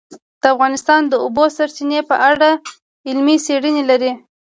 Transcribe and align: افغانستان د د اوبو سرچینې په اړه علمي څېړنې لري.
افغانستان 0.53 1.01
د 1.07 1.09
د 1.11 1.13
اوبو 1.23 1.43
سرچینې 1.57 1.99
په 2.09 2.15
اړه 2.29 2.49
علمي 3.07 3.35
څېړنې 3.45 3.83
لري. 3.89 4.11